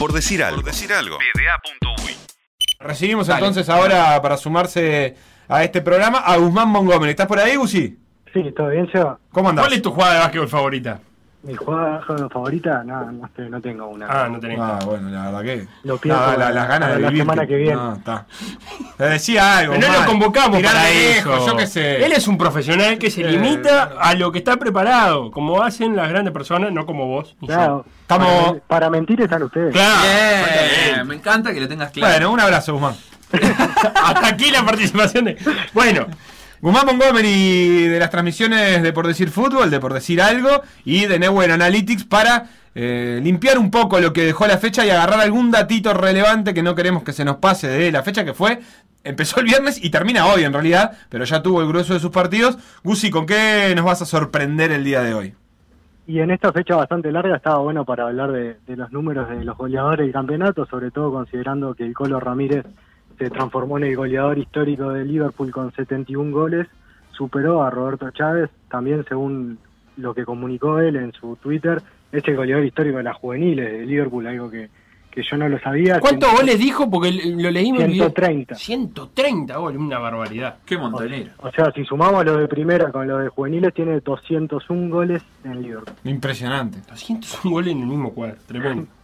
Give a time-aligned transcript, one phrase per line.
[0.00, 0.62] Por decir algo.
[0.62, 1.18] Por decir algo.
[2.78, 5.14] Recibimos entonces ahora para sumarse
[5.46, 7.10] a este programa a Guzmán Montgomery.
[7.10, 7.98] ¿Estás por ahí, Gusi?
[8.32, 9.18] Sí, ¿todo bien, Seba?
[9.30, 9.66] ¿Cómo andás?
[9.66, 11.00] ¿Cuál es tu jugada de básquetbol favorita?
[11.42, 14.06] Mi jugada favorita, no, no, no tengo una.
[14.10, 14.58] Ah, no tenés.
[14.60, 15.66] Ah, bueno, la verdad que.
[15.84, 17.22] Lo Nada, la- las ganas de la vivir.
[17.22, 17.74] semana que viene.
[17.76, 18.26] No, está.
[18.98, 19.74] Te decía algo.
[19.74, 21.30] Pero no lo convocamos Tirá para eso.
[21.30, 22.04] lejos, Yo qué sé.
[22.04, 25.96] Él es un profesional que se Eh, limita a lo que está preparado, como hacen
[25.96, 27.34] las grandes personas, no como vos.
[27.46, 27.86] Claro.
[28.02, 29.72] Estamos- para, para mentir están ustedes.
[29.72, 30.02] Claro.
[30.02, 31.04] Bien, exactamente.
[31.04, 32.12] me encanta que lo tengas claro.
[32.12, 32.94] Bueno, un abrazo, Guzmán.
[33.94, 35.38] Hasta aquí la participación de.
[35.72, 36.06] Bueno,
[36.62, 41.18] Guzmán Montgomery de las transmisiones de Por Decir Fútbol, de Por Decir Algo y de
[41.18, 45.50] Network Analytics para eh, limpiar un poco lo que dejó la fecha y agarrar algún
[45.50, 48.58] datito relevante que no queremos que se nos pase de la fecha que fue.
[49.04, 52.10] Empezó el viernes y termina hoy en realidad, pero ya tuvo el grueso de sus
[52.10, 52.58] partidos.
[52.84, 55.34] Gusi, ¿con qué nos vas a sorprender el día de hoy?
[56.06, 59.46] Y en esta fecha bastante larga estaba bueno para hablar de, de los números de
[59.46, 62.66] los goleadores del campeonato, sobre todo considerando que el Colo Ramírez
[63.20, 66.66] se transformó en el goleador histórico de Liverpool con 71 goles,
[67.12, 69.58] superó a Roberto Chávez, también según
[69.98, 73.84] lo que comunicó él en su Twitter, es el goleador histórico de las juveniles de
[73.84, 74.70] Liverpool, algo que,
[75.10, 76.00] que yo no lo sabía.
[76.00, 76.90] ¿cuántos goles dijo?
[76.90, 78.06] Porque lo leí en el video.
[78.06, 78.54] 130.
[78.54, 80.56] 130 goles, una barbaridad.
[80.64, 81.32] Qué montonero.
[81.40, 85.62] O sea, si sumamos lo de primera con lo de juveniles, tiene 201 goles en
[85.62, 85.94] Liverpool.
[86.04, 86.78] Impresionante.
[86.88, 88.86] 201 goles en el mismo cuadro, tremendo.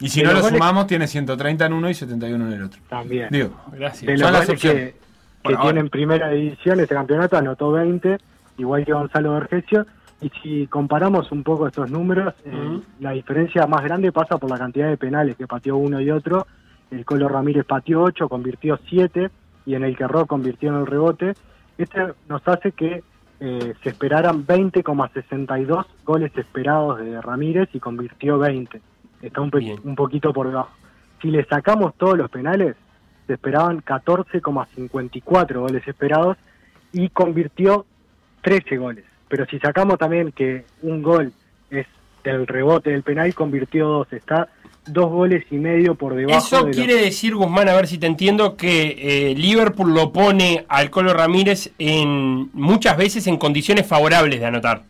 [0.00, 2.62] Y si De no lo goles- sumamos, tiene 130 en uno y 71 en el
[2.64, 2.80] otro.
[2.88, 3.28] También.
[3.30, 4.06] Digo, Gracias.
[4.06, 4.94] de los goles que,
[5.42, 8.18] tiene en primera división este campeonato, anotó 20,
[8.58, 9.86] igual que Gonzalo Vergesio.
[10.20, 14.58] Y si comparamos un poco estos números, eh, la diferencia más grande pasa por la
[14.58, 16.46] cantidad de penales que pateó uno y otro.
[16.90, 19.30] El Colo Ramírez pateó 8, convirtió 7,
[19.66, 21.34] y en el que Ro convirtió en el rebote.
[21.78, 23.02] Este nos hace que
[23.40, 28.80] eh, se esperaran 20,62 goles esperados de Ramírez y convirtió 20.
[29.22, 29.78] Está un, pe- Bien.
[29.84, 30.70] un poquito por debajo.
[31.22, 32.76] Si le sacamos todos los penales,
[33.26, 36.36] se esperaban 14,54 goles esperados
[36.92, 37.86] y convirtió
[38.42, 39.04] 13 goles.
[39.28, 41.32] Pero si sacamos también que un gol
[41.70, 41.86] es
[42.22, 44.12] del rebote del penal, convirtió dos.
[44.12, 44.48] Está
[44.86, 47.98] dos goles y medio por debajo Eso de los- quiere decir, Guzmán, a ver si
[47.98, 53.86] te entiendo, que eh, Liverpool lo pone al Colo Ramírez en muchas veces en condiciones
[53.86, 54.82] favorables de anotar.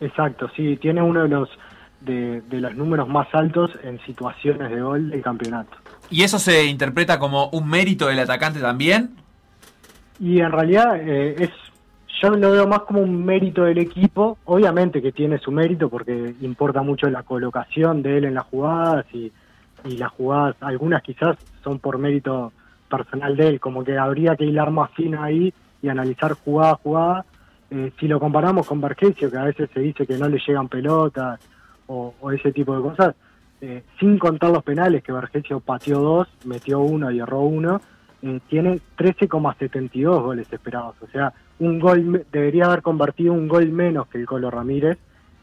[0.00, 1.48] Exacto, sí, tiene uno de los
[2.00, 5.76] de, de los números más altos en situaciones de gol del campeonato.
[6.10, 9.16] ¿Y eso se interpreta como un mérito del atacante también?
[10.20, 11.50] Y en realidad eh, es
[12.20, 16.34] yo lo veo más como un mérito del equipo, obviamente que tiene su mérito porque
[16.40, 19.30] importa mucho la colocación de él en las jugadas y,
[19.84, 22.52] y las jugadas, algunas quizás son por mérito
[22.90, 26.76] personal de él, como que habría que hilar más fino ahí y analizar jugada a
[26.76, 27.24] jugada.
[27.70, 30.68] Eh, si lo comparamos con Vergesio, que a veces se dice que no le llegan
[30.68, 31.38] pelotas
[31.88, 33.14] o, o ese tipo de cosas,
[33.60, 37.80] eh, sin contar los penales, que Vergesio pateó dos, metió uno y erró uno,
[38.22, 40.94] eh, tiene 13,72 goles esperados.
[41.02, 44.98] O sea, un gol debería haber convertido un gol menos que el Colo Ramírez.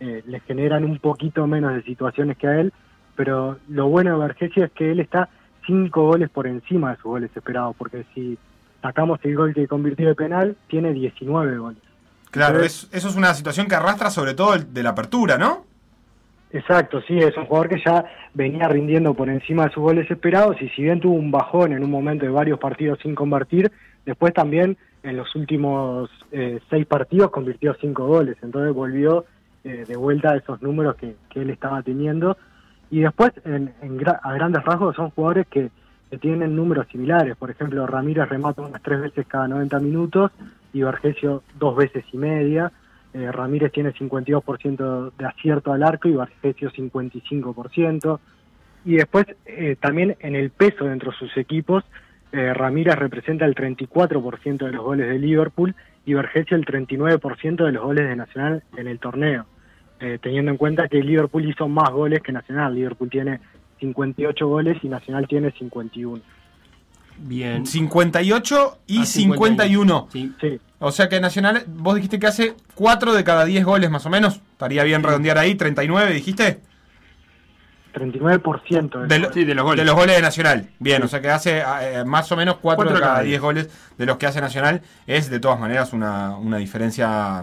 [0.00, 2.72] Eh, le generan un poquito menos de situaciones que a él,
[3.16, 5.28] pero lo bueno de Vergesio es que él está
[5.66, 8.38] cinco goles por encima de sus goles esperados, porque si
[8.80, 11.82] sacamos el gol que convirtió de penal, tiene 19 goles.
[12.30, 15.36] Claro, Entonces- es- eso es una situación que arrastra sobre todo el de la apertura,
[15.36, 15.66] ¿no?
[16.52, 20.60] Exacto, sí, es un jugador que ya venía rindiendo por encima de sus goles esperados
[20.60, 23.70] y si bien tuvo un bajón en un momento de varios partidos sin convertir,
[24.04, 29.24] después también en los últimos eh, seis partidos convirtió cinco goles, entonces volvió
[29.62, 32.36] eh, de vuelta a esos números que, que él estaba teniendo.
[32.90, 35.70] Y después en, en gra- a grandes rasgos son jugadores que,
[36.10, 40.32] que tienen números similares, por ejemplo Ramírez remata unas tres veces cada 90 minutos
[40.72, 42.72] y Vergesio dos veces y media,
[43.14, 48.20] eh, Ramírez tiene 52% de acierto al arco y Vergesio 55%.
[48.84, 51.84] Y después eh, también en el peso dentro de sus equipos,
[52.32, 55.74] eh, Ramírez representa el 34% de los goles de Liverpool
[56.06, 59.46] y Vergesio el 39% de los goles de Nacional en el torneo.
[59.98, 62.74] Eh, teniendo en cuenta que Liverpool hizo más goles que Nacional.
[62.74, 63.40] Liverpool tiene
[63.80, 66.22] 58 goles y Nacional tiene 51.
[67.20, 67.66] Bien.
[67.66, 70.08] 58 y Ah, 51.
[70.12, 70.32] Sí.
[70.40, 74.06] Sí, O sea que Nacional, vos dijiste que hace 4 de cada 10 goles más
[74.06, 74.40] o menos.
[74.52, 76.60] Estaría bien redondear ahí, 39 dijiste.
[77.92, 79.80] 39% de De, lo- Sí, de los goles.
[79.80, 80.70] de los goles de Nacional.
[80.78, 83.24] Bien, o sea que hace eh, más o menos 4 Cuatro de de cada cada
[83.24, 84.82] 10 goles de los que hace Nacional.
[85.06, 87.42] Es de todas maneras una, una diferencia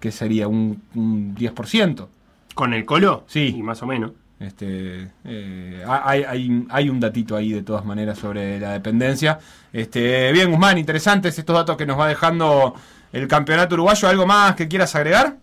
[0.00, 2.08] que sería un, un 10%.
[2.54, 3.24] ¿Con el Colo?
[3.26, 3.54] Sí.
[3.56, 4.12] Y más o menos.
[4.40, 9.38] Este, eh, hay, hay, hay un datito ahí de todas maneras sobre la dependencia.
[9.70, 12.74] Este, bien, Guzmán, interesantes estos datos que nos va dejando
[13.12, 14.08] el campeonato uruguayo.
[14.08, 15.34] ¿Algo más que quieras agregar?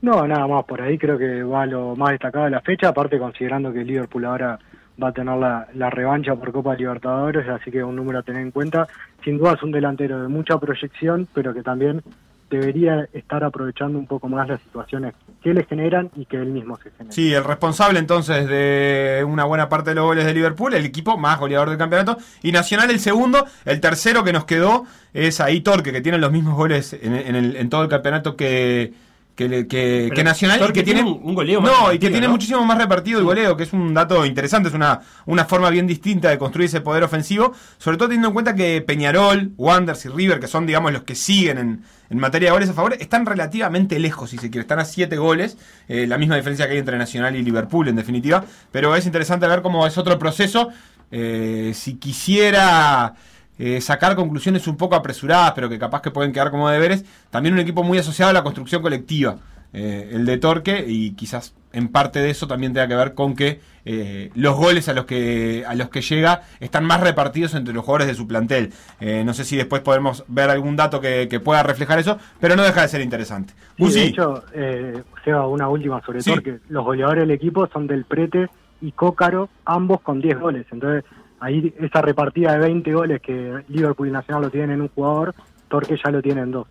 [0.00, 3.18] No, nada más, por ahí creo que va lo más destacado de la fecha, aparte
[3.18, 4.58] considerando que Liverpool ahora
[5.02, 8.42] va a tener la, la revancha por Copa Libertadores, así que un número a tener
[8.42, 8.86] en cuenta.
[9.22, 12.02] Sin duda es un delantero de mucha proyección, pero que también
[12.50, 16.76] debería estar aprovechando un poco más las situaciones que le generan y que él mismo
[16.76, 17.12] se genera.
[17.12, 21.16] Sí, el responsable entonces de una buena parte de los goles de Liverpool, el equipo
[21.18, 25.60] más goleador del campeonato, y Nacional el segundo, el tercero que nos quedó es ahí
[25.60, 28.92] Torque, que tiene los mismos goles en, en el- en todo el campeonato que,
[29.34, 32.26] que, que- Nacional y que tiene tiene un- un goleo más no y que tiene
[32.26, 32.32] ¿no?
[32.32, 35.86] muchísimo más repartido el goleo que es un dato interesante es una, una forma bien
[35.86, 40.08] distinta de construir ese poder ofensivo sobre todo teniendo en cuenta que Peñarol Wanderers y
[40.08, 43.26] River que son digamos los que siguen en, en materia de goles a favor están
[43.26, 45.58] relativamente lejos si se quiere están a 7 goles
[45.88, 49.46] eh, la misma diferencia que hay entre Nacional y Liverpool en definitiva pero es interesante
[49.48, 50.68] ver cómo es otro proceso
[51.10, 53.14] eh, si quisiera
[53.58, 57.04] eh, sacar conclusiones un poco apresuradas, pero que capaz que pueden quedar como deberes.
[57.30, 59.36] También un equipo muy asociado a la construcción colectiva,
[59.72, 63.34] eh, el de Torque, y quizás en parte de eso también tenga que ver con
[63.34, 67.74] que eh, los goles a los que a los que llega están más repartidos entre
[67.74, 68.72] los jugadores de su plantel.
[69.00, 72.54] Eh, no sé si después podemos ver algún dato que, que pueda reflejar eso, pero
[72.54, 73.52] no deja de ser interesante.
[73.76, 76.30] Sí, de hecho, eh, Seba, una última sobre Sí.
[76.30, 78.48] todo, que los goleadores del equipo son Del Prete
[78.80, 80.66] y Cócaro, ambos con 10 goles.
[80.70, 81.04] Entonces,
[81.40, 85.34] ahí esa repartida de 20 goles que Liverpool y Nacional lo tienen en un jugador,
[85.68, 86.66] Torque ya lo tiene en dos.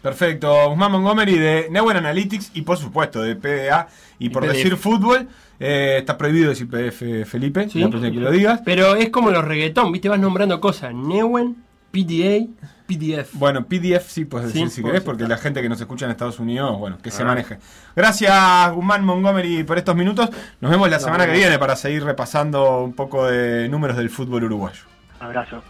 [0.00, 3.86] Perfecto, Guzmán Montgomery de Neuer Analytics y por supuesto de PDA
[4.18, 4.52] y, Y por PDF.
[4.52, 5.28] decir fútbol.
[5.60, 7.80] eh, está prohibido decir PDF, Felipe, Sí.
[7.86, 8.62] próxima que lo digas.
[8.64, 10.08] Pero es como los reggaetón, ¿viste?
[10.08, 10.92] Vas nombrando cosas.
[10.92, 11.54] Newen,
[11.92, 12.46] PDA,
[12.86, 13.34] PDF.
[13.34, 16.10] Bueno, PDF sí puedes decir Sí, si querés, porque la gente que nos escucha en
[16.10, 17.58] Estados Unidos, bueno, que se maneje.
[17.94, 20.30] Gracias, Guzmán Montgomery, por estos minutos.
[20.60, 24.10] Nos vemos la No, semana que viene para seguir repasando un poco de números del
[24.10, 24.82] fútbol uruguayo.
[25.20, 25.62] Abrazo.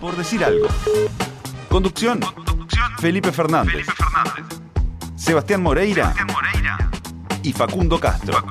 [0.00, 0.66] Por decir algo.
[1.68, 2.20] Conducción.
[2.98, 3.86] Felipe Fernández.
[5.16, 6.14] Sebastián Moreira.
[7.42, 8.42] Y Facundo Castro.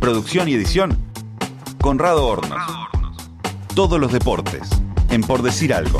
[0.00, 0.98] Producción y edición.
[1.80, 2.58] Conrado Hornos.
[3.74, 4.68] Todos los deportes.
[5.10, 5.98] En Por decir algo.